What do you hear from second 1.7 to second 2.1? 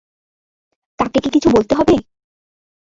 হবে?